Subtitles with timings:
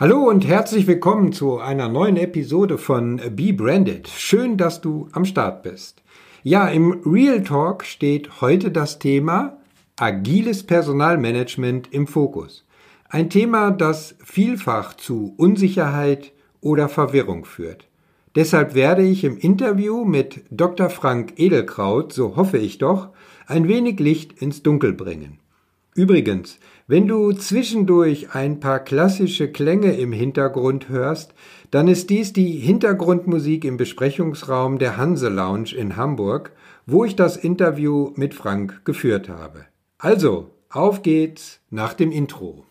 [0.00, 4.06] Hallo und herzlich willkommen zu einer neuen Episode von Be Branded.
[4.06, 6.04] Schön, dass du am Start bist.
[6.44, 9.58] Ja, im Real Talk steht heute das Thema
[9.98, 12.64] agiles Personalmanagement im Fokus.
[13.08, 16.30] Ein Thema, das vielfach zu Unsicherheit
[16.60, 17.88] oder Verwirrung führt.
[18.36, 20.90] Deshalb werde ich im Interview mit Dr.
[20.90, 23.08] Frank Edelkraut, so hoffe ich doch,
[23.48, 25.40] ein wenig Licht ins Dunkel bringen.
[25.96, 26.60] Übrigens,
[26.90, 31.34] wenn du zwischendurch ein paar klassische Klänge im Hintergrund hörst,
[31.70, 36.52] dann ist dies die Hintergrundmusik im Besprechungsraum der Hanse Lounge in Hamburg,
[36.86, 39.66] wo ich das Interview mit Frank geführt habe.
[39.98, 42.64] Also, auf geht's nach dem Intro.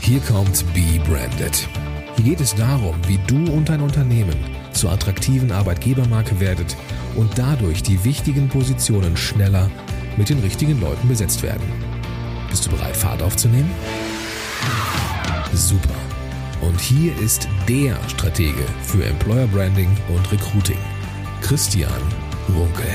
[0.00, 1.68] Hier kommt Be Branded.
[2.16, 4.36] Hier geht es darum, wie du und dein Unternehmen
[4.72, 6.74] zur attraktiven Arbeitgebermarke werdet
[7.14, 9.70] und dadurch die wichtigen Positionen schneller
[10.16, 11.89] mit den richtigen Leuten besetzt werden.
[12.50, 13.70] Bist du bereit, Fahrt aufzunehmen?
[15.54, 15.94] Super.
[16.60, 20.76] Und hier ist der Stratege für Employer Branding und Recruiting,
[21.42, 21.92] Christian
[22.48, 22.90] Runkel.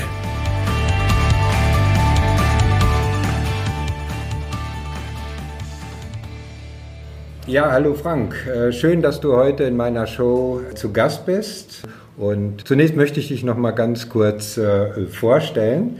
[7.46, 8.36] Ja, hallo Frank.
[8.46, 11.82] Äh, schön, dass du heute in meiner Show zu Gast bist.
[12.18, 15.96] Und zunächst möchte ich dich noch mal ganz kurz äh, vorstellen.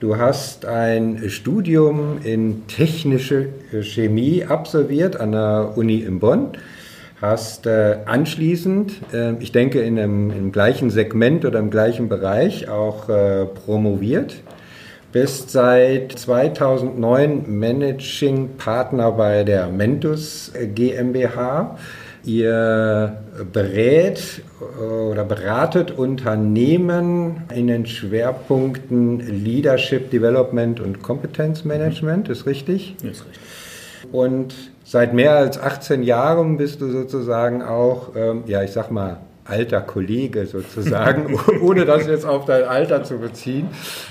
[0.00, 3.50] Du hast ein Studium in technische
[3.82, 6.52] Chemie absolviert an der Uni in Bonn,
[7.20, 12.66] hast äh, anschließend, äh, ich denke in einem, im gleichen Segment oder im gleichen Bereich
[12.66, 14.36] auch äh, promoviert,
[15.12, 21.76] bist seit 2009 Managing Partner bei der Mentus GmbH.
[22.24, 24.42] Ihr berät
[24.78, 32.96] oder beratet Unternehmen in den Schwerpunkten Leadership Development und Kompetenzmanagement, ist richtig?
[33.02, 33.40] Ist richtig.
[34.12, 39.20] Und seit mehr als 18 Jahren bist du sozusagen auch, ähm, ja, ich sag mal,
[39.50, 43.68] alter Kollege sozusagen, ohne das jetzt auf dein Alter zu beziehen.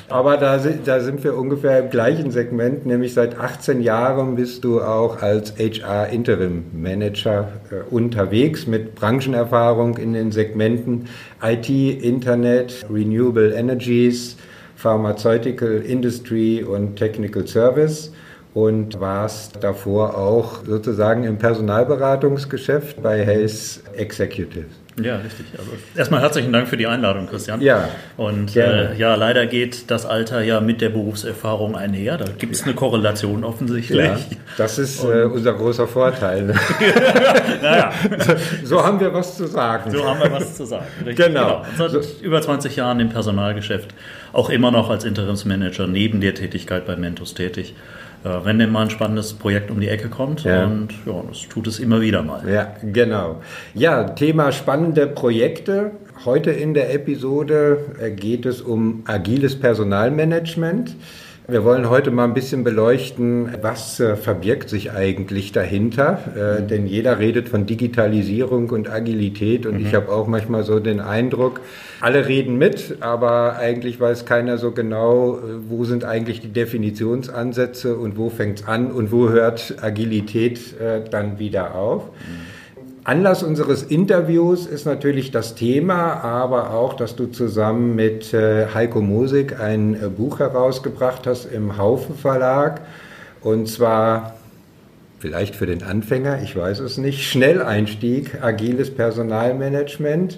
[0.10, 4.82] Aber da, da sind wir ungefähr im gleichen Segment, nämlich seit 18 Jahren bist du
[4.82, 11.08] auch als HR Interim Manager äh, unterwegs mit Branchenerfahrung in den Segmenten
[11.42, 14.38] IT, Internet, Renewable Energies,
[14.76, 18.12] Pharmaceutical Industry und Technical Service
[18.54, 24.72] und warst davor auch sozusagen im Personalberatungsgeschäft bei Health Executives.
[25.04, 25.46] Ja, richtig.
[25.58, 27.62] Also erstmal herzlichen Dank für die Einladung, Christian.
[27.62, 27.90] Ja.
[28.18, 32.18] Und äh, ja, leider geht das Alter ja mit der Berufserfahrung einher.
[32.18, 34.06] Da gibt es eine Korrelation offensichtlich.
[34.06, 34.18] Ja,
[34.58, 36.56] das ist äh, unser großer Vorteil.
[37.62, 37.92] naja.
[38.64, 39.92] So haben wir was zu sagen.
[39.92, 40.86] So haben wir was zu sagen.
[41.06, 41.28] Richtig.
[41.28, 41.64] Genau.
[41.64, 41.88] genau.
[41.90, 42.24] Seit so.
[42.24, 43.94] über 20 Jahren im Personalgeschäft,
[44.34, 47.74] auch immer noch als Interimsmanager neben der Tätigkeit bei Mentos tätig
[48.24, 50.44] wenn denn mal ein spannendes Projekt um die Ecke kommt.
[50.44, 50.66] Ja.
[50.66, 52.48] Und ja, das tut es immer wieder mal.
[52.50, 53.42] Ja, genau.
[53.74, 55.92] Ja, Thema spannende Projekte.
[56.26, 60.96] Heute in der Episode äh, geht es um agiles Personalmanagement.
[61.50, 66.20] Wir wollen heute mal ein bisschen beleuchten, was äh, verbirgt sich eigentlich dahinter.
[66.36, 66.68] Äh, mhm.
[66.68, 69.86] denn jeder redet von Digitalisierung und Agilität und mhm.
[69.88, 71.62] ich habe auch manchmal so den Eindruck,
[72.02, 77.98] alle reden mit, aber eigentlich weiß keiner so genau, äh, wo sind eigentlich die Definitionsansätze
[77.98, 82.04] und wo fängt es an und wo hört Agilität äh, dann wieder auf.
[82.06, 82.59] Mhm.
[83.10, 89.02] Anlass unseres Interviews ist natürlich das Thema, aber auch, dass du zusammen mit äh, Heiko
[89.02, 92.82] Mosig ein äh, Buch herausgebracht hast im Haufe Verlag.
[93.42, 94.36] Und zwar,
[95.18, 100.38] vielleicht für den Anfänger, ich weiß es nicht, Schnelleinstieg, agiles Personalmanagement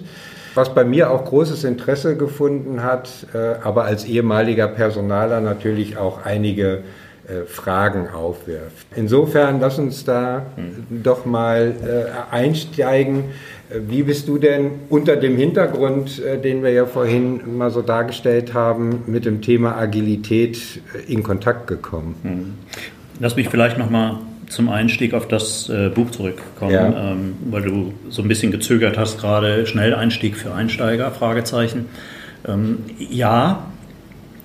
[0.54, 6.24] was bei mir auch großes Interesse gefunden hat, äh, aber als ehemaliger Personaler natürlich auch
[6.24, 6.82] einige
[7.32, 8.86] äh, Fragen aufwirft.
[8.94, 11.02] Insofern lass uns da mhm.
[11.02, 13.24] doch mal äh, einsteigen.
[13.70, 18.54] Äh, wie bist du denn unter dem Hintergrund, den wir ja vorhin mal so dargestellt
[18.54, 22.14] haben, mit dem Thema Agilität in Kontakt gekommen?
[22.22, 22.54] Mhm.
[23.20, 24.18] Lass mich vielleicht noch mal
[24.48, 27.12] zum Einstieg auf das äh, Buch zurückkommen, ja.
[27.12, 31.86] ähm, weil du so ein bisschen gezögert hast gerade Schnelleinstieg für Einsteiger Fragezeichen.
[32.46, 33.71] Ähm, ja,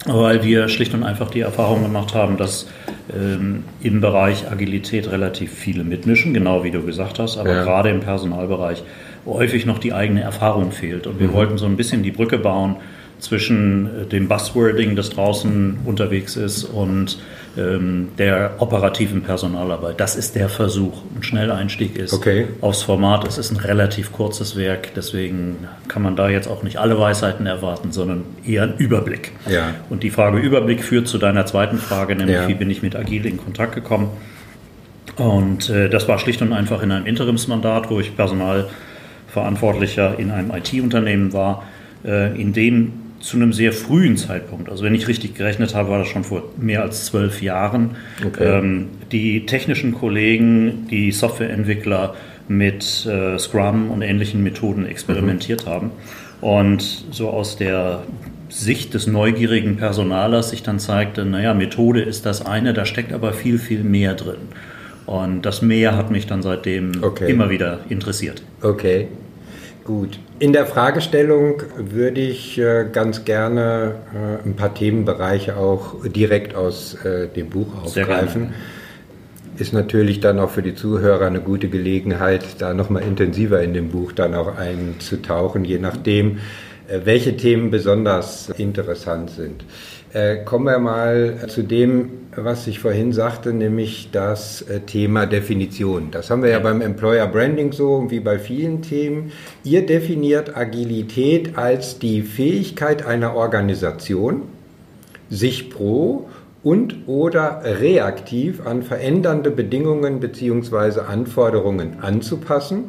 [0.08, 2.68] weil wir schlicht und einfach die Erfahrung gemacht haben, dass
[3.14, 7.64] ähm, im Bereich Agilität relativ viele mitmischen, genau wie du gesagt hast, aber ja.
[7.64, 8.84] gerade im Personalbereich
[9.26, 11.08] häufig noch die eigene Erfahrung fehlt.
[11.08, 11.34] Und wir mhm.
[11.34, 12.78] wollten so ein bisschen die Brücke bauen
[13.20, 17.18] zwischen äh, dem Buzzwording, das draußen unterwegs ist, und
[17.58, 20.00] ähm, der operativen Personalarbeit.
[20.00, 21.02] Das ist der Versuch.
[21.16, 22.48] Ein Schnelleinstieg ist okay.
[22.62, 23.28] aufs Format.
[23.28, 27.48] Es ist ein relativ kurzes Werk, deswegen kann man da jetzt auch nicht alle Weisheiten
[27.48, 29.32] erwarten, sondern eher einen Überblick.
[29.50, 29.74] Ja.
[29.90, 32.48] Und die Frage Überblick führt zu deiner zweiten Frage, nämlich ja.
[32.48, 34.12] wie bin ich mit Agil in Kontakt gekommen?
[35.16, 40.52] Und äh, das war schlicht und einfach in einem Interimsmandat, wo ich Personalverantwortlicher in einem
[40.52, 41.64] IT-Unternehmen war,
[42.06, 46.00] äh, in dem zu einem sehr frühen Zeitpunkt, also wenn ich richtig gerechnet habe, war
[46.00, 48.60] das schon vor mehr als zwölf Jahren, okay.
[48.60, 52.16] ähm, die technischen Kollegen, die Softwareentwickler
[52.48, 55.70] mit äh, Scrum und ähnlichen Methoden experimentiert mhm.
[55.70, 55.92] haben.
[56.40, 58.04] Und so aus der
[58.48, 63.34] Sicht des neugierigen Personalers sich dann zeigte, naja, Methode ist das eine, da steckt aber
[63.34, 64.38] viel, viel mehr drin.
[65.06, 67.30] Und das Meer hat mich dann seitdem okay.
[67.30, 68.42] immer wieder interessiert.
[68.62, 69.10] Okay,
[69.84, 70.18] gut.
[70.40, 76.94] In der Fragestellung würde ich äh, ganz gerne äh, ein paar Themenbereiche auch direkt aus
[77.04, 78.54] äh, dem Buch aufgreifen.
[79.58, 83.90] Ist natürlich dann auch für die Zuhörer eine gute Gelegenheit, da nochmal intensiver in dem
[83.90, 86.38] Buch dann auch einzutauchen, je nachdem,
[86.88, 89.66] welche Themen besonders interessant sind.
[90.14, 96.12] Äh, kommen wir mal zu dem, was ich vorhin sagte, nämlich das äh, Thema Definition.
[96.12, 99.34] Das haben wir ja beim Employer Branding so wie bei vielen Themen.
[99.66, 104.44] Ihr definiert Agilität als die Fähigkeit einer Organisation,
[105.30, 106.30] sich pro
[106.64, 111.02] und oder reaktiv an verändernde Bedingungen bzw.
[111.02, 112.86] Anforderungen anzupassen,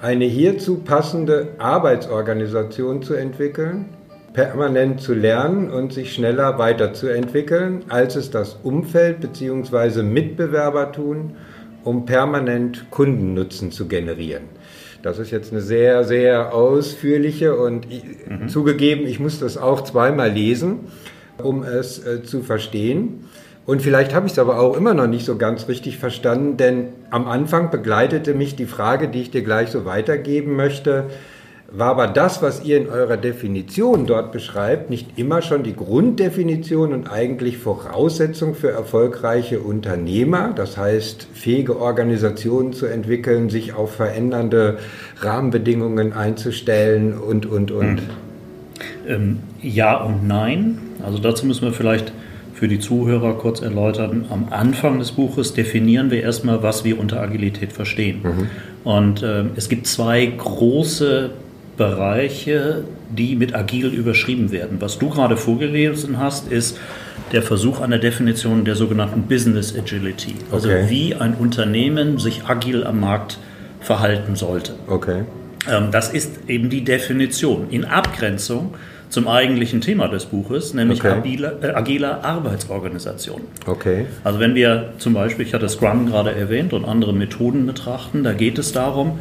[0.00, 3.86] eine hierzu passende Arbeitsorganisation zu entwickeln,
[4.34, 10.02] permanent zu lernen und sich schneller weiterzuentwickeln, als es das Umfeld bzw.
[10.02, 11.36] Mitbewerber tun,
[11.84, 14.42] um permanent Kundennutzen zu generieren.
[15.02, 18.48] Das ist jetzt eine sehr, sehr ausführliche und mhm.
[18.48, 20.80] zugegeben, ich muss das auch zweimal lesen,
[21.42, 23.26] um es äh, zu verstehen.
[23.66, 26.88] Und vielleicht habe ich es aber auch immer noch nicht so ganz richtig verstanden, denn
[27.10, 31.04] am Anfang begleitete mich die Frage, die ich dir gleich so weitergeben möchte,
[31.76, 36.92] war aber das, was ihr in eurer Definition dort beschreibt, nicht immer schon die Grunddefinition
[36.92, 44.78] und eigentlich Voraussetzung für erfolgreiche Unternehmer, das heißt fähige Organisationen zu entwickeln, sich auf verändernde
[45.18, 48.02] Rahmenbedingungen einzustellen und, und, und?
[49.08, 50.78] Ähm, ja und nein.
[51.04, 52.12] Also dazu müssen wir vielleicht
[52.54, 54.26] für die Zuhörer kurz erläutern.
[54.30, 58.20] Am Anfang des Buches definieren wir erstmal, was wir unter Agilität verstehen.
[58.22, 58.48] Mhm.
[58.84, 61.30] Und äh, es gibt zwei große
[61.76, 64.80] Bereiche, die mit agil überschrieben werden.
[64.80, 66.78] Was du gerade vorgelesen hast, ist
[67.32, 70.34] der Versuch einer Definition der sogenannten Business Agility.
[70.52, 70.86] Also okay.
[70.88, 73.38] wie ein Unternehmen sich agil am Markt
[73.80, 74.74] verhalten sollte.
[74.86, 75.24] Okay.
[75.70, 78.74] Ähm, das ist eben die Definition in Abgrenzung
[79.08, 81.18] zum eigentlichen Thema des Buches, nämlich okay.
[81.18, 83.42] agile, äh, agiler Arbeitsorganisation.
[83.66, 84.06] Okay.
[84.24, 88.32] Also wenn wir zum Beispiel, ich hatte Scrum gerade erwähnt und andere Methoden betrachten, da
[88.32, 89.20] geht es darum,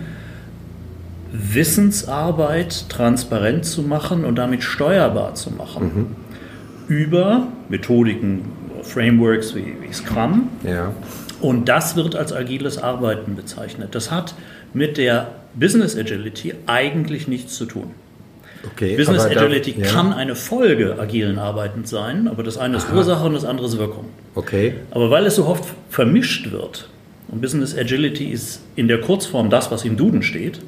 [1.33, 5.83] Wissensarbeit transparent zu machen und damit steuerbar zu machen.
[5.83, 6.95] Mhm.
[6.95, 8.43] Über Methodiken,
[8.83, 10.49] Frameworks wie, wie Scrum.
[10.63, 10.93] Ja.
[11.41, 13.95] Und das wird als agiles Arbeiten bezeichnet.
[13.95, 14.35] Das hat
[14.73, 17.91] mit der Business Agility eigentlich nichts zu tun.
[18.65, 19.91] Okay, Business Agility da, ja.
[19.91, 22.95] kann eine Folge agilen Arbeitens sein, aber das eine ist Aha.
[22.95, 24.05] Ursache und das andere ist Wirkung.
[24.35, 24.75] Okay.
[24.91, 26.87] Aber weil es so oft vermischt wird,
[27.27, 30.59] und Business Agility ist in der Kurzform das, was im Duden steht,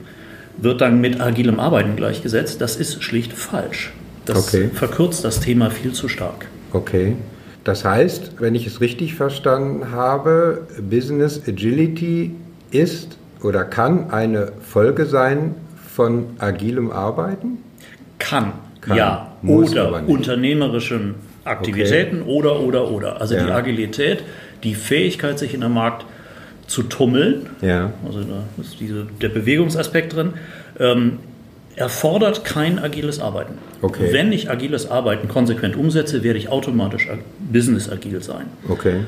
[0.57, 2.61] wird dann mit agilem Arbeiten gleichgesetzt.
[2.61, 3.93] Das ist schlicht falsch.
[4.25, 4.69] Das okay.
[4.73, 6.47] verkürzt das Thema viel zu stark.
[6.73, 7.15] Okay.
[7.63, 12.35] Das heißt, wenn ich es richtig verstanden habe, Business Agility
[12.71, 15.55] ist oder kann eine Folge sein
[15.93, 17.57] von agilem Arbeiten?
[18.19, 19.31] Kann, kann ja.
[19.45, 22.31] oder unternehmerischen Aktivitäten okay.
[22.31, 23.21] oder, oder, oder.
[23.21, 23.45] Also ja.
[23.45, 24.23] die Agilität,
[24.63, 26.05] die Fähigkeit, sich in der Markt
[26.67, 27.47] zu tummeln.
[27.61, 27.93] Ja.
[28.05, 30.33] Also da ist diese, der Bewegungsaspekt drin.
[30.79, 31.19] Ähm,
[31.75, 33.55] erfordert kein agiles Arbeiten.
[33.81, 34.09] Okay.
[34.11, 37.09] Wenn ich agiles Arbeiten konsequent umsetze, werde ich automatisch
[37.51, 38.45] business agil sein.
[38.69, 39.01] Okay.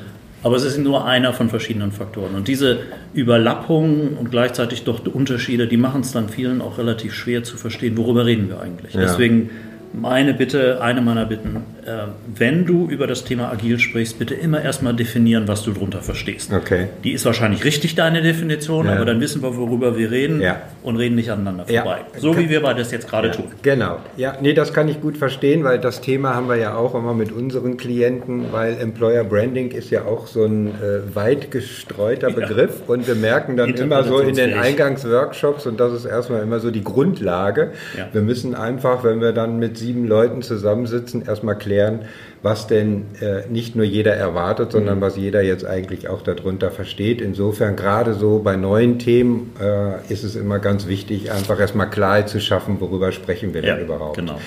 [0.44, 2.36] Aber es ist nur einer von verschiedenen Faktoren.
[2.36, 2.80] Und diese
[3.14, 7.98] Überlappungen und gleichzeitig doch Unterschiede, die machen es dann vielen auch relativ schwer zu verstehen,
[7.98, 8.94] worüber reden wir eigentlich.
[8.94, 9.02] Ja.
[9.02, 9.50] Deswegen
[9.94, 14.62] meine Bitte, eine meiner Bitten, äh, wenn du über das Thema agil sprichst, bitte immer
[14.62, 16.52] erstmal definieren, was du darunter verstehst.
[16.54, 16.88] Okay.
[17.04, 18.94] Die ist wahrscheinlich richtig, deine Definition, ja.
[18.94, 20.62] aber dann wissen wir, worüber wir reden ja.
[20.84, 22.00] und reden nicht aneinander vorbei.
[22.14, 22.20] Ja.
[22.20, 23.46] So wie wir beides jetzt gerade tun.
[23.62, 24.00] Genau.
[24.18, 27.14] Ja, nee, das kann ich gut verstehen, weil das Thema haben wir ja auch immer
[27.14, 32.82] mit unseren Klienten, weil Employer Branding ist ja auch so ein äh, weit gestreuter Begriff
[32.88, 36.72] und wir merken dann immer so in den Eingangsworkshops und das ist erstmal immer so
[36.72, 37.72] die Grundlage.
[38.12, 42.02] Wir müssen einfach, wenn wir dann mit sieben Leuten zusammensitzen, erstmal klären,
[42.42, 45.02] was denn äh, nicht nur jeder erwartet, sondern mhm.
[45.02, 47.22] was jeder jetzt eigentlich auch darunter versteht.
[47.22, 52.30] Insofern gerade so bei neuen Themen äh, ist es immer ganz wichtig, einfach erstmal Klarheit
[52.30, 54.18] zu schaffen, worüber sprechen wir ja, denn überhaupt.
[54.18, 54.40] Genau.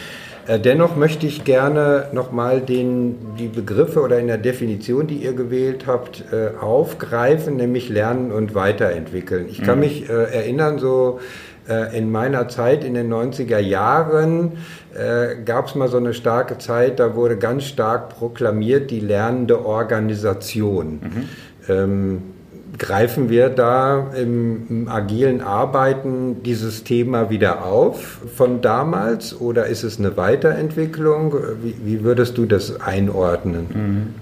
[0.46, 5.84] Äh, dennoch möchte ich gerne nochmal die Begriffe oder in der Definition, die ihr gewählt
[5.86, 9.46] habt, äh, aufgreifen, nämlich lernen und weiterentwickeln.
[9.48, 9.84] Ich kann mhm.
[9.84, 11.20] mich äh, erinnern, so
[11.92, 14.52] in meiner Zeit in den 90er Jahren
[15.44, 21.00] gab es mal so eine starke Zeit, da wurde ganz stark proklamiert die lernende Organisation.
[21.00, 21.28] Mhm.
[21.68, 22.22] Ähm,
[22.78, 29.82] Greifen wir da im, im, agilen Arbeiten dieses Thema wieder auf von damals oder ist
[29.82, 31.34] es eine Weiterentwicklung?
[31.62, 34.14] Wie, wie würdest du das einordnen?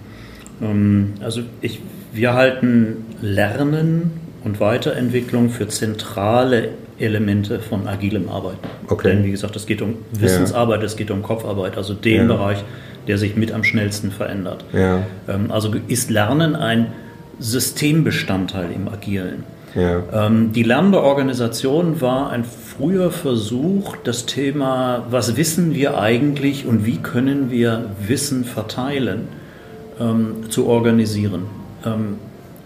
[0.60, 0.66] Mhm.
[0.66, 1.80] Ähm, also ich,
[2.12, 4.12] wir halten Lernen
[4.42, 8.68] und Weiterentwicklung für zentrale Elemente von agilem Arbeiten.
[8.88, 9.08] Okay.
[9.08, 10.86] Denn wie gesagt, es geht um Wissensarbeit, ja.
[10.86, 12.26] es geht um Kopfarbeit, also den ja.
[12.26, 12.64] Bereich,
[13.06, 14.64] der sich mit am schnellsten verändert.
[14.72, 15.02] Ja.
[15.28, 16.92] Ähm, also ist Lernen ein
[17.38, 19.44] Systembestandteil im Agilen.
[19.76, 26.84] Ähm, die lernende Organisation war ein früher Versuch, das Thema, was wissen wir eigentlich und
[26.84, 29.28] wie können wir Wissen verteilen,
[30.00, 31.42] ähm, zu organisieren.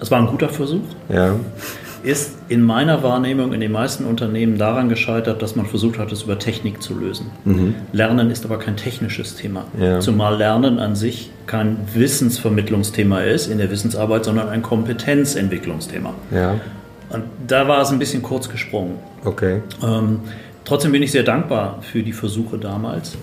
[0.00, 0.80] Es war ein guter Versuch.
[1.10, 1.36] Ja
[2.02, 6.22] ist in meiner Wahrnehmung in den meisten Unternehmen daran gescheitert, dass man versucht hat, es
[6.22, 7.30] über Technik zu lösen.
[7.44, 7.74] Mhm.
[7.92, 9.64] Lernen ist aber kein technisches Thema.
[9.78, 10.00] Ja.
[10.00, 16.14] Zumal Lernen an sich kein Wissensvermittlungsthema ist in der Wissensarbeit, sondern ein Kompetenzentwicklungsthema.
[16.30, 16.60] Ja.
[17.10, 18.94] Und da war es ein bisschen kurz gesprungen.
[19.24, 19.60] Okay.
[19.82, 20.20] Ähm,
[20.64, 23.16] trotzdem bin ich sehr dankbar für die Versuche damals,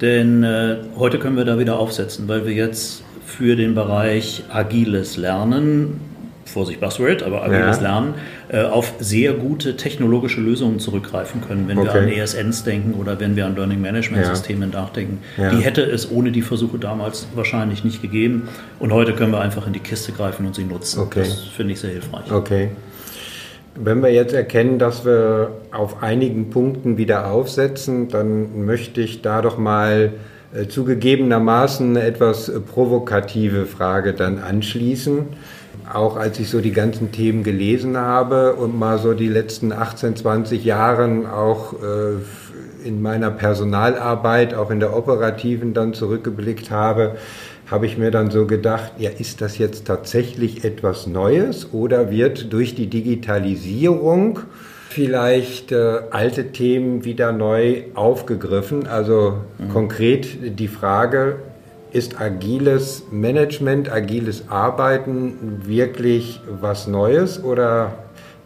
[0.00, 5.16] denn äh, heute können wir da wieder aufsetzen, weil wir jetzt für den Bereich agiles
[5.16, 6.00] Lernen
[6.44, 7.82] Vorsicht Buzzword, aber agiles ja.
[7.82, 8.14] Lernen,
[8.48, 11.94] äh, auf sehr gute technologische Lösungen zurückgreifen können, wenn okay.
[11.94, 14.80] wir an ESNs denken oder wenn wir an Learning Management Systemen ja.
[14.80, 15.20] nachdenken.
[15.36, 15.50] Ja.
[15.50, 19.66] Die hätte es ohne die Versuche damals wahrscheinlich nicht gegeben und heute können wir einfach
[19.66, 21.00] in die Kiste greifen und sie nutzen.
[21.00, 21.20] Okay.
[21.20, 22.30] Das finde ich sehr hilfreich.
[22.30, 22.70] Okay.
[23.74, 29.40] Wenn wir jetzt erkennen, dass wir auf einigen Punkten wieder aufsetzen, dann möchte ich da
[29.40, 30.12] doch mal
[30.54, 35.28] äh, zugegebenermaßen eine etwas äh, provokative Frage dann anschließen
[35.92, 40.16] auch als ich so die ganzen Themen gelesen habe und mal so die letzten 18,
[40.16, 47.16] 20 Jahren auch äh, in meiner Personalarbeit, auch in der operativen dann zurückgeblickt habe,
[47.70, 52.52] habe ich mir dann so gedacht, ja, ist das jetzt tatsächlich etwas Neues oder wird
[52.52, 54.40] durch die Digitalisierung
[54.90, 58.86] vielleicht äh, alte Themen wieder neu aufgegriffen?
[58.86, 59.68] Also mhm.
[59.68, 61.36] konkret die Frage,
[61.92, 67.98] ist agiles Management, agiles Arbeiten wirklich was Neues oder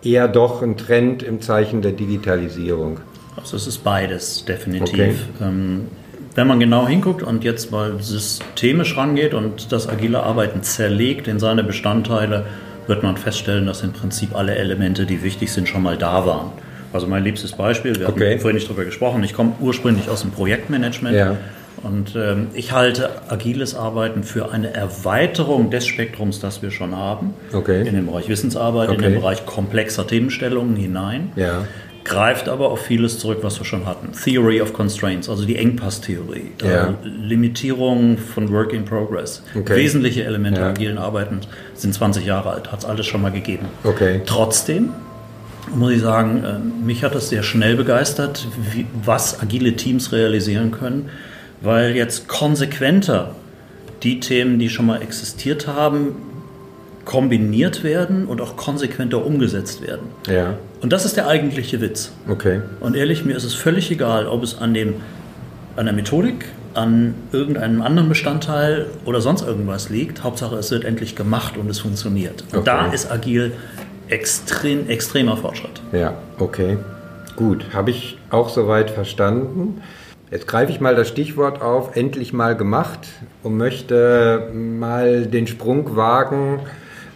[0.03, 2.99] eher doch ein Trend im Zeichen der Digitalisierung?
[3.37, 4.99] Also es ist beides, definitiv.
[4.99, 5.15] Okay.
[5.41, 5.89] Ähm,
[6.35, 11.39] wenn man genau hinguckt und jetzt mal systemisch rangeht und das agile Arbeiten zerlegt in
[11.39, 12.45] seine Bestandteile,
[12.87, 16.51] wird man feststellen, dass im Prinzip alle Elemente, die wichtig sind, schon mal da waren.
[16.93, 18.31] Also mein liebstes Beispiel, wir okay.
[18.31, 21.17] hatten vorhin nicht darüber gesprochen, ich komme ursprünglich aus dem Projektmanagement.
[21.17, 21.37] Ja.
[21.83, 27.35] Und ähm, ich halte agiles Arbeiten für eine Erweiterung des Spektrums, das wir schon haben,
[27.53, 27.87] okay.
[27.87, 28.97] in den Bereich Wissensarbeit, okay.
[28.97, 31.33] in den Bereich komplexer Themenstellungen hinein.
[31.37, 31.67] Ja.
[32.05, 34.13] Greift aber auf vieles zurück, was wir schon hatten.
[34.13, 36.91] Theory of Constraints, also die Engpasstheorie, ja.
[36.91, 39.43] äh, Limitierung von Work in Progress.
[39.57, 39.75] Okay.
[39.75, 40.69] Wesentliche Elemente ja.
[40.69, 41.41] agilen Arbeiten
[41.75, 43.67] sind 20 Jahre alt, hat es alles schon mal gegeben.
[43.83, 44.21] Okay.
[44.25, 44.91] Trotzdem
[45.75, 50.71] muss ich sagen, äh, mich hat es sehr schnell begeistert, wie, was agile Teams realisieren
[50.71, 51.11] können
[51.61, 53.35] weil jetzt konsequenter
[54.03, 56.17] die Themen, die schon mal existiert haben,
[57.05, 60.09] kombiniert werden und auch konsequenter umgesetzt werden.
[60.27, 60.55] Ja.
[60.83, 62.13] Und das ist der eigentliche Witz.
[62.29, 62.61] Okay.
[62.81, 64.95] Und ehrlich, mir ist es völlig egal, ob es an, dem,
[65.77, 70.25] an der Methodik, an irgendeinem anderen Bestandteil oder sonst irgendwas liegt.
[70.25, 72.43] Hauptsache, es wird endlich gemacht und es funktioniert.
[72.53, 72.65] Und okay.
[72.65, 73.53] da ist agil
[74.09, 75.81] extrem, extremer Fortschritt.
[75.93, 76.77] Ja, okay.
[77.37, 79.81] Gut, habe ich auch soweit verstanden.
[80.31, 83.09] Jetzt greife ich mal das Stichwort auf, endlich mal gemacht
[83.45, 86.61] und möchte mal den Sprung wagen,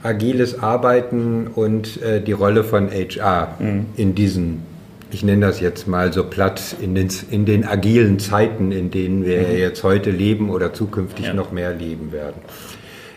[0.02, 3.86] agiles Arbeiten und äh, die Rolle von HR mhm.
[3.96, 4.62] in diesen,
[5.10, 9.24] ich nenne das jetzt mal so platt, in den, in den agilen Zeiten, in denen
[9.24, 9.56] wir mhm.
[9.56, 11.34] jetzt heute leben oder zukünftig ja.
[11.34, 12.40] noch mehr leben werden.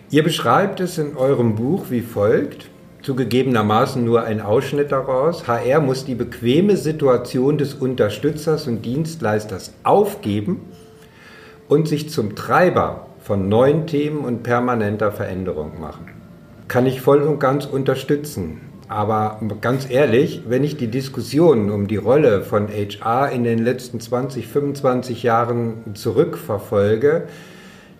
[0.09, 2.65] Ihr beschreibt es in eurem Buch wie folgt
[3.03, 5.47] zugegebenermaßen nur ein Ausschnitt daraus.
[5.47, 10.61] HR muss die bequeme Situation des Unterstützers und Dienstleisters aufgeben
[11.67, 16.07] und sich zum Treiber von neuen Themen und permanenter Veränderung machen.
[16.67, 18.61] Kann ich voll und ganz unterstützen.
[18.87, 23.99] Aber ganz ehrlich, wenn ich die Diskussion um die Rolle von HR in den letzten
[23.99, 27.27] 20, 25 Jahren zurückverfolge,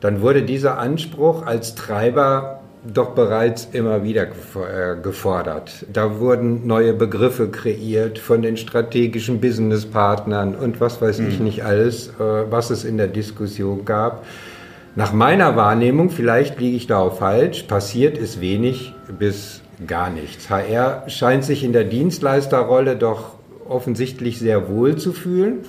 [0.02, 5.86] dann wurde dieser Anspruch als Treiber doch bereits immer wieder äh, gefordert.
[5.92, 11.28] Da wurden neue Begriffe kreiert von den strategischen Businesspartnern und was weiß mhm.
[11.28, 14.26] ich nicht alles, äh, was es in der Diskussion gab.
[14.96, 20.50] Nach meiner Wahrnehmung, vielleicht liege ich da auch falsch, passiert ist wenig bis gar nichts.
[20.50, 23.32] HR scheint sich in der Dienstleisterrolle doch
[23.68, 25.60] offensichtlich sehr wohl zu fühlen.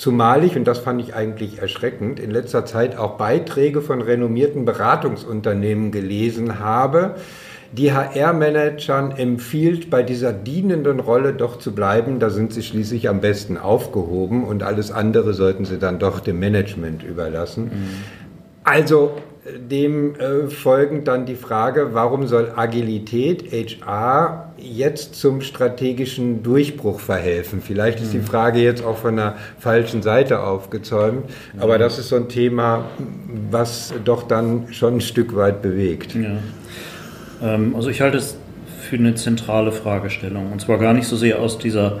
[0.00, 4.64] Zumal ich, und das fand ich eigentlich erschreckend, in letzter Zeit auch Beiträge von renommierten
[4.64, 7.16] Beratungsunternehmen gelesen habe,
[7.72, 12.18] die HR-Managern empfiehlt, bei dieser dienenden Rolle doch zu bleiben.
[12.18, 16.38] Da sind sie schließlich am besten aufgehoben und alles andere sollten sie dann doch dem
[16.38, 17.64] Management überlassen.
[17.64, 17.70] Mhm.
[18.64, 19.12] Also
[19.58, 27.62] dem äh, folgend dann die Frage, warum soll Agilität HR jetzt zum strategischen Durchbruch verhelfen?
[27.62, 28.24] Vielleicht ist die mhm.
[28.24, 31.24] Frage jetzt auch von der falschen Seite aufgezäumt,
[31.58, 32.86] aber das ist so ein Thema,
[33.50, 36.14] was doch dann schon ein Stück weit bewegt.
[36.14, 36.38] Ja.
[37.42, 38.36] Ähm, also ich halte es
[38.80, 42.00] für eine zentrale Fragestellung und zwar gar nicht so sehr aus dieser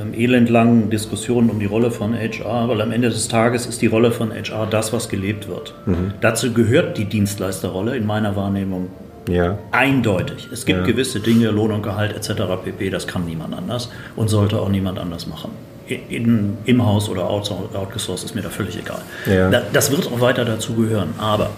[0.00, 3.86] ähm, elendlangen Diskussionen um die Rolle von HR, weil am Ende des Tages ist die
[3.86, 5.74] Rolle von HR das, was gelebt wird.
[5.86, 6.14] Mhm.
[6.20, 8.88] Dazu gehört die Dienstleisterrolle in meiner Wahrnehmung
[9.28, 9.58] ja.
[9.70, 10.48] eindeutig.
[10.52, 10.86] Es gibt ja.
[10.86, 12.42] gewisse Dinge, Lohn und Gehalt etc.
[12.62, 15.50] pp, das kann niemand anders und sollte auch niemand anders machen.
[15.86, 19.02] In, Im Haus oder outgesourced ist mir da völlig egal.
[19.26, 19.50] Ja.
[19.72, 21.10] das wird auch weiter dazu gehören.
[21.18, 21.50] Aber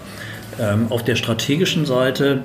[0.58, 2.42] ähm, auf der strategischen Seite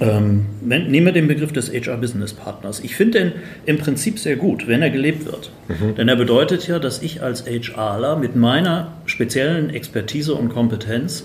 [0.00, 2.80] ähm, nehmen wir den Begriff des HR-Business-Partners.
[2.80, 3.32] Ich finde den
[3.64, 5.50] im Prinzip sehr gut, wenn er gelebt wird.
[5.68, 5.94] Mhm.
[5.94, 11.24] Denn er bedeutet ja, dass ich als HRler mit meiner speziellen Expertise und Kompetenz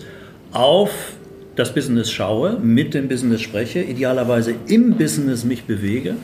[0.52, 0.92] auf
[1.56, 6.16] das Business schaue, mit dem Business spreche, idealerweise im Business mich bewege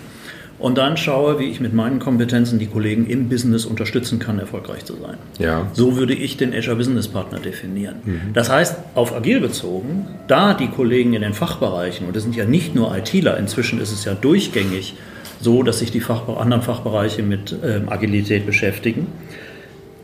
[0.59, 4.85] und dann schaue, wie ich mit meinen Kompetenzen die Kollegen im Business unterstützen kann, erfolgreich
[4.85, 5.17] zu sein.
[5.37, 5.67] Ja.
[5.73, 7.97] So würde ich den Azure Business Partner definieren.
[8.03, 8.21] Mhm.
[8.33, 12.45] Das heißt, auf agil bezogen, da die Kollegen in den Fachbereichen, und das sind ja
[12.45, 14.95] nicht nur ITler, inzwischen ist es ja durchgängig
[15.39, 19.07] so, dass sich die Fach, anderen Fachbereiche mit ähm, Agilität beschäftigen,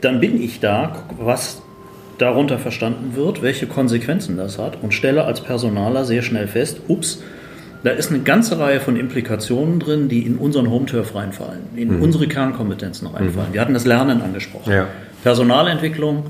[0.02, 1.64] dann bin ich da, was
[2.20, 7.24] darunter verstanden wird, welche Konsequenzen das hat und stelle als Personaler sehr schnell fest, ups,
[7.84, 12.02] da ist eine ganze Reihe von Implikationen drin, die in unseren Home-Turf reinfallen, in mhm.
[12.02, 13.50] unsere Kernkompetenzen reinfallen.
[13.50, 13.54] Mhm.
[13.54, 14.72] Wir hatten das Lernen angesprochen.
[14.72, 14.88] Ja.
[15.24, 16.26] Personalentwicklung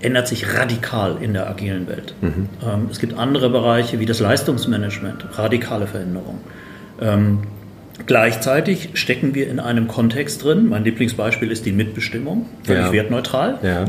[0.00, 2.14] ändert sich radikal in der agilen Welt.
[2.20, 2.48] Mhm.
[2.62, 6.40] Ähm, es gibt andere Bereiche wie das Leistungsmanagement, radikale Veränderungen.
[7.00, 7.38] Ähm,
[8.06, 12.92] gleichzeitig stecken wir in einem Kontext drin, mein Lieblingsbeispiel ist die Mitbestimmung, völlig ja.
[12.92, 13.58] wertneutral.
[13.62, 13.84] Ja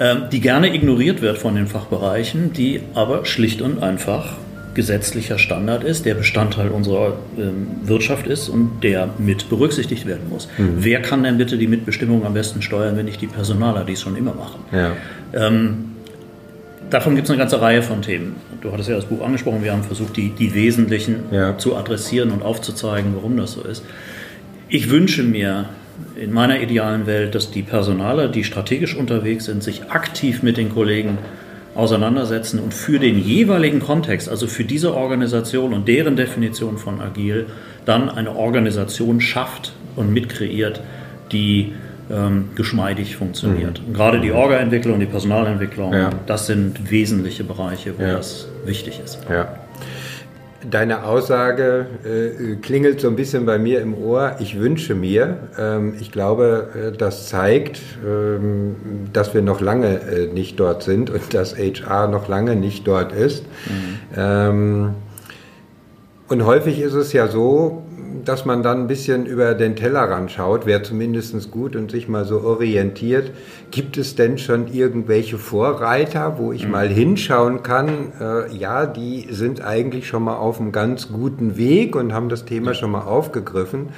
[0.00, 4.36] ähm, die gerne ignoriert wird von den Fachbereichen, die aber schlicht und einfach
[4.74, 10.48] gesetzlicher Standard ist, der Bestandteil unserer ähm, Wirtschaft ist und der mit berücksichtigt werden muss.
[10.58, 10.76] Mhm.
[10.78, 14.00] Wer kann denn bitte die Mitbestimmung am besten steuern, wenn nicht die Personaler, die es
[14.00, 14.60] schon immer machen?
[14.72, 14.92] Ja.
[15.32, 15.96] Ähm,
[16.90, 18.36] davon gibt es eine ganze Reihe von Themen.
[18.60, 21.56] Du hattest ja das Buch angesprochen, wir haben versucht, die, die Wesentlichen ja.
[21.58, 23.84] zu adressieren und aufzuzeigen, warum das so ist.
[24.68, 25.66] Ich wünsche mir
[26.16, 30.68] in meiner idealen Welt, dass die Personaler, die strategisch unterwegs sind, sich aktiv mit den
[30.72, 31.18] Kollegen
[31.78, 37.46] auseinandersetzen und für den jeweiligen Kontext, also für diese Organisation und deren Definition von agil,
[37.84, 40.80] dann eine Organisation schafft und mitkreiert,
[41.30, 41.74] die
[42.10, 43.80] ähm, geschmeidig funktioniert.
[43.86, 43.92] Mhm.
[43.92, 46.10] Gerade die Orga-Entwicklung, die Personalentwicklung, ja.
[46.26, 48.14] das sind wesentliche Bereiche, wo ja.
[48.14, 49.20] das wichtig ist.
[49.30, 49.46] Ja.
[50.68, 54.36] Deine Aussage äh, klingelt so ein bisschen bei mir im Ohr.
[54.40, 55.36] Ich wünsche mir.
[55.56, 58.74] Ähm, ich glaube, äh, das zeigt, ähm,
[59.12, 63.12] dass wir noch lange äh, nicht dort sind und dass HR noch lange nicht dort
[63.12, 63.44] ist.
[63.66, 63.98] Mhm.
[64.16, 64.94] Ähm,
[66.26, 67.84] und häufig ist es ja so,
[68.24, 72.24] dass man dann ein bisschen über den Tellerrand schaut, wäre zumindest gut und sich mal
[72.24, 73.30] so orientiert.
[73.70, 76.72] Gibt es denn schon irgendwelche Vorreiter, wo ich mhm.
[76.72, 78.12] mal hinschauen kann?
[78.20, 82.44] Äh, ja, die sind eigentlich schon mal auf einem ganz guten Weg und haben das
[82.44, 83.88] Thema schon mal aufgegriffen.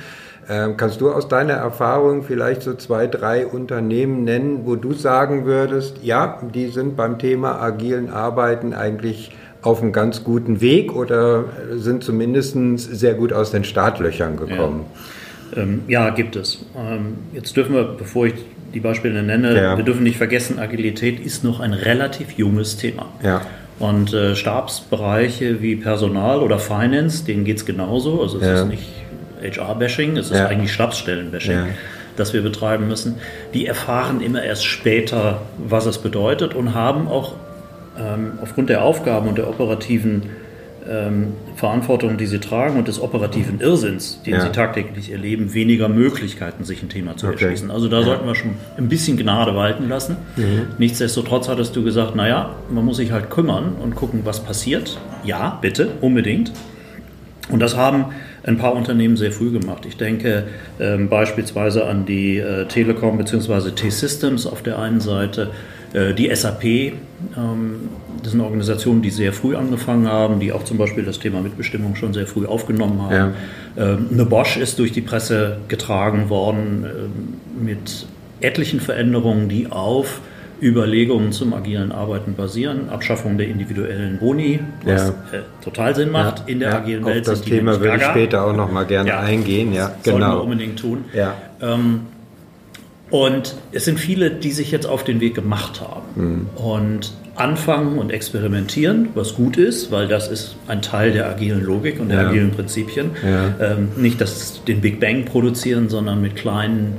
[0.48, 5.44] Ähm, kannst du aus deiner Erfahrung vielleicht so zwei, drei Unternehmen nennen, wo du sagen
[5.44, 9.30] würdest, ja, die sind beim Thema agilen Arbeiten eigentlich
[9.62, 11.44] auf einem ganz guten Weg oder
[11.77, 14.87] sind zumindest sehr gut aus den Startlöchern gekommen?
[15.55, 16.64] Ja, ähm, ja gibt es.
[16.77, 18.35] Ähm, jetzt dürfen wir, bevor ich
[18.73, 19.77] die Beispiele nenne, ja.
[19.77, 23.07] wir dürfen nicht vergessen, Agilität ist noch ein relativ junges Thema.
[23.23, 23.42] Ja.
[23.79, 28.23] Und äh, Stabsbereiche wie Personal oder Finance, denen geht es genauso.
[28.23, 28.55] Also es ja.
[28.62, 28.88] ist nicht
[29.42, 31.68] HR-Bashing, es ist eigentlich Stabsstellen-Bashing
[32.16, 33.16] das wir betreiben müssen,
[33.55, 37.35] die erfahren immer erst später, was es bedeutet und haben auch
[38.40, 40.22] aufgrund der Aufgaben und der operativen
[40.88, 44.40] ähm, Verantwortung, die sie tragen und des operativen Irrsinns, den ja.
[44.40, 47.35] sie tagtäglich erleben, weniger Möglichkeiten, sich ein Thema zu okay.
[47.35, 47.70] erschließen.
[47.70, 48.05] Also da ja.
[48.05, 50.16] sollten wir schon ein bisschen Gnade walten lassen.
[50.37, 50.68] Mhm.
[50.79, 54.98] Nichtsdestotrotz hattest du gesagt, naja, man muss sich halt kümmern und gucken, was passiert.
[55.24, 56.53] Ja, bitte, unbedingt.
[57.50, 58.07] Und das haben
[58.42, 59.85] ein paar Unternehmen sehr früh gemacht.
[59.87, 60.44] Ich denke
[60.79, 63.72] ähm, beispielsweise an die äh, Telekom bzw.
[63.72, 65.50] T-Systems auf der einen Seite,
[65.92, 67.88] die SAP, ähm,
[68.22, 71.96] das sind Organisationen, die sehr früh angefangen haben, die auch zum Beispiel das Thema Mitbestimmung
[71.96, 73.14] schon sehr früh aufgenommen haben.
[73.14, 73.33] Ja.
[73.76, 78.07] Ähm, eine Bosch ist durch die Presse getragen worden ähm, mit
[78.40, 80.20] etlichen Veränderungen, die auf
[80.62, 85.38] Überlegungen zum agilen Arbeiten basieren, Abschaffung der individuellen Boni, was ja.
[85.38, 86.44] äh, total Sinn macht ja.
[86.46, 87.29] in der agilen Welt.
[87.29, 89.72] Auf das Thema würde ich später auch noch mal gerne eingehen.
[89.72, 90.18] Ja, genau.
[90.18, 91.05] Sollten wir unbedingt tun.
[91.14, 91.35] Ja.
[91.62, 92.00] Ähm,
[93.11, 96.46] und es sind viele, die sich jetzt auf den Weg gemacht haben mhm.
[96.57, 101.99] und anfangen und experimentieren, was gut ist, weil das ist ein Teil der agilen Logik
[101.99, 103.12] und der agilen Prinzipien.
[103.25, 106.99] Ähm, nicht das, den Big Bang produzieren, sondern mit kleinen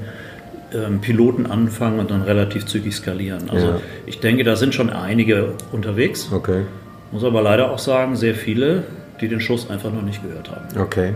[0.74, 3.50] ähm, Piloten anfangen und dann relativ zügig skalieren.
[3.50, 3.82] Also ja.
[4.06, 6.30] ich denke, da sind schon einige unterwegs.
[6.32, 6.64] Okay.
[7.12, 8.84] Muss aber leider auch sagen, sehr viele,
[9.20, 10.80] die den Schuss einfach noch nicht gehört haben.
[10.80, 11.14] Okay.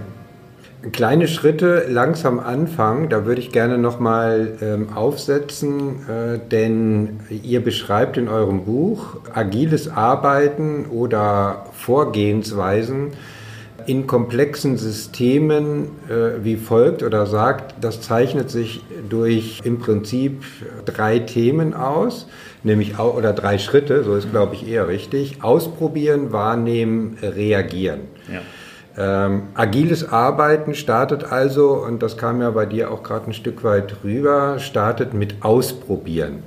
[0.91, 8.17] Kleine Schritte langsam anfangen, da würde ich gerne nochmal ähm, aufsetzen, äh, denn ihr beschreibt
[8.17, 13.13] in eurem Buch agiles Arbeiten oder Vorgehensweisen,
[13.87, 20.43] in komplexen Systemen äh, wie folgt oder sagt, das zeichnet sich durch im Prinzip
[20.85, 22.27] drei Themen aus,
[22.63, 28.01] nämlich oder drei Schritte, so ist glaube ich eher richtig, ausprobieren, wahrnehmen, reagieren.
[28.31, 28.41] Ja.
[28.97, 33.63] Ähm, agiles Arbeiten startet also, und das kam ja bei dir auch gerade ein Stück
[33.63, 36.43] weit rüber, startet mit Ausprobieren.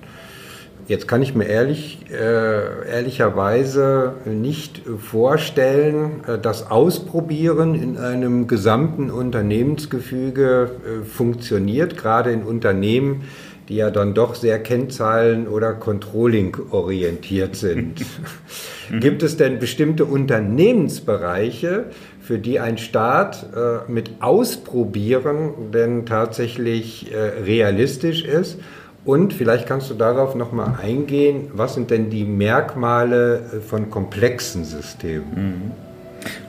[0.86, 9.10] Jetzt kann ich mir ehrlich, äh, ehrlicherweise nicht vorstellen, äh, dass Ausprobieren in einem gesamten
[9.10, 13.24] Unternehmensgefüge äh, funktioniert, gerade in Unternehmen,
[13.68, 18.02] die ja dann doch sehr Kennzahlen- oder Controlling-orientiert sind.
[18.90, 21.84] Gibt es denn bestimmte Unternehmensbereiche,
[22.28, 28.58] für die ein Staat äh, mit Ausprobieren denn tatsächlich äh, realistisch ist?
[29.06, 34.66] Und vielleicht kannst du darauf nochmal eingehen, was sind denn die Merkmale äh, von komplexen
[34.66, 35.24] Systemen?
[35.34, 35.70] Mhm.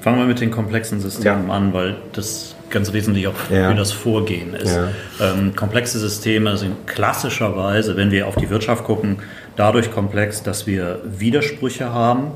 [0.02, 1.54] Fangen wir mit den komplexen Systemen ja.
[1.54, 3.70] an, weil das ganz wesentlich auch ja.
[3.70, 4.76] für das Vorgehen ist.
[4.76, 4.90] Ja.
[5.22, 9.20] Ähm, komplexe Systeme sind klassischerweise, wenn wir auf die Wirtschaft gucken,
[9.56, 12.32] dadurch komplex, dass wir Widersprüche haben.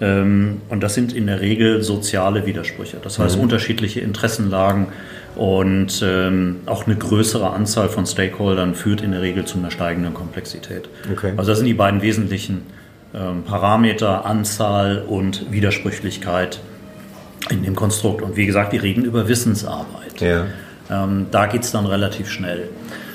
[0.00, 2.98] Ähm, und das sind in der Regel soziale Widersprüche.
[3.02, 3.42] Das heißt, mhm.
[3.42, 4.88] unterschiedliche Interessenlagen
[5.34, 10.14] und ähm, auch eine größere Anzahl von Stakeholdern führt in der Regel zu einer steigenden
[10.14, 10.88] Komplexität.
[11.12, 11.32] Okay.
[11.36, 12.62] Also das sind die beiden wesentlichen
[13.14, 16.60] ähm, Parameter, Anzahl und Widersprüchlichkeit
[17.50, 18.22] in dem Konstrukt.
[18.22, 20.20] Und wie gesagt, die reden über Wissensarbeit.
[20.20, 20.46] Ja.
[21.30, 22.70] Da geht es dann relativ schnell.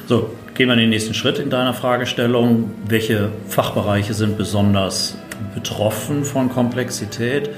[0.06, 2.70] So, gehen wir in den nächsten Schritt in deiner Fragestellung.
[2.88, 5.18] Welche Fachbereiche sind besonders
[5.54, 7.50] betroffen von Komplexität?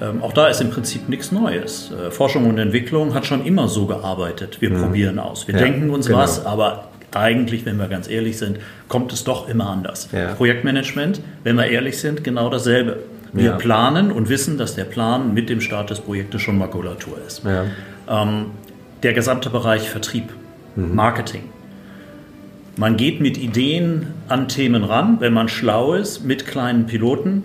[0.00, 1.92] Ähm, auch da ist im Prinzip nichts Neues.
[1.92, 4.60] Äh, Forschung und Entwicklung hat schon immer so gearbeitet.
[4.60, 4.82] Wir mhm.
[4.82, 5.46] probieren aus.
[5.46, 6.18] Wir ja, denken uns genau.
[6.18, 10.08] was, aber eigentlich, wenn wir ganz ehrlich sind, kommt es doch immer anders.
[10.12, 10.34] Ja.
[10.34, 12.98] Projektmanagement, wenn wir ehrlich sind, genau dasselbe.
[13.32, 13.56] Wir ja.
[13.56, 17.42] planen und wissen, dass der Plan mit dem Start des Projektes schon Makulatur ist.
[18.08, 18.46] Ähm,
[19.02, 20.30] der gesamte Bereich Vertrieb,
[20.76, 20.94] mhm.
[20.94, 21.42] Marketing.
[22.76, 27.44] Man geht mit Ideen an Themen ran, wenn man schlau ist, mit kleinen Piloten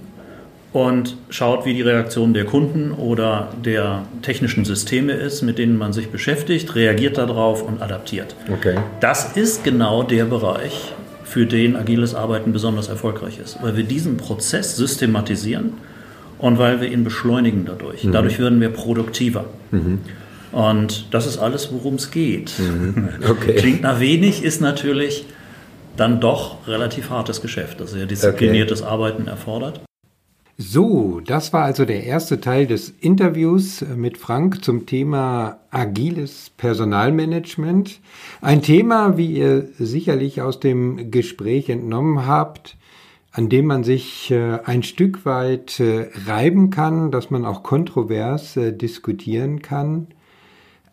[0.74, 5.94] und schaut, wie die Reaktion der Kunden oder der technischen Systeme ist, mit denen man
[5.94, 8.36] sich beschäftigt, reagiert darauf und adaptiert.
[8.52, 8.78] Okay.
[9.00, 14.18] Das ist genau der Bereich, für den agiles Arbeiten besonders erfolgreich ist, weil wir diesen
[14.18, 15.74] Prozess systematisieren
[16.40, 18.04] und weil wir ihn beschleunigen dadurch.
[18.04, 18.12] Mhm.
[18.14, 19.46] Dadurch werden wir produktiver.
[19.72, 20.00] Mhm.
[20.52, 22.54] Und das ist alles, worum es geht.
[22.58, 23.10] Mhm.
[23.30, 23.56] Okay.
[23.56, 25.26] Klingt nach wenig, ist natürlich
[25.96, 28.90] dann doch relativ hartes Geschäft, das sehr diszipliniertes okay.
[28.90, 29.82] Arbeiten erfordert.
[30.62, 38.02] So, das war also der erste Teil des Interviews mit Frank zum Thema agiles Personalmanagement.
[38.42, 42.76] Ein Thema, wie ihr sicherlich aus dem Gespräch entnommen habt,
[43.32, 48.58] an dem man sich äh, ein Stück weit äh, reiben kann, dass man auch kontrovers
[48.58, 50.08] äh, diskutieren kann.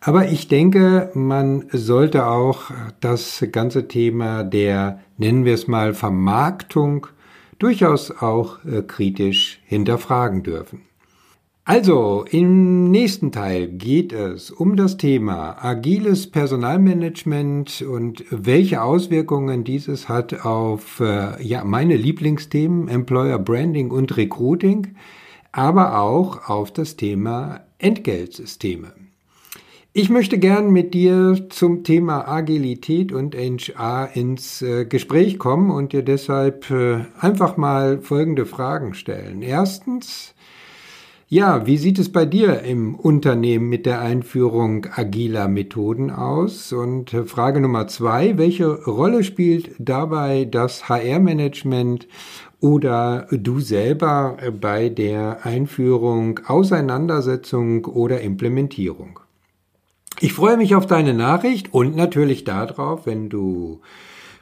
[0.07, 7.07] Aber ich denke, man sollte auch das ganze Thema der, nennen wir es mal, Vermarktung
[7.59, 10.83] durchaus auch äh, kritisch hinterfragen dürfen.
[11.65, 20.07] Also, im nächsten Teil geht es um das Thema agiles Personalmanagement und welche Auswirkungen dieses
[20.07, 24.95] hat auf äh, ja, meine Lieblingsthemen Employer Branding und Recruiting.
[25.51, 29.06] aber auch auf das Thema Entgeltsysteme.
[29.99, 35.91] Ich möchte gern mit dir zum Thema Agilität und HR ins äh, Gespräch kommen und
[35.91, 39.41] dir deshalb äh, einfach mal folgende Fragen stellen.
[39.41, 40.35] Erstens,
[41.29, 46.73] ja, wie sieht es bei dir im Unternehmen mit der Einführung agiler Methoden aus?
[46.73, 52.07] Und äh, Frage Nummer zwei, welche Rolle spielt dabei das HR-Management
[52.59, 59.21] oder du selber bei der Einführung, Auseinandersetzung oder Implementierung?
[60.19, 63.81] Ich freue mich auf deine Nachricht und natürlich darauf, wenn du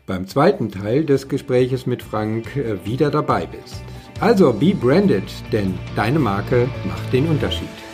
[0.06, 3.84] beim zweiten Teil des Gespräches mit Frank äh, wieder dabei bist.
[4.22, 7.85] Also be branded, denn deine Marke macht den Unterschied.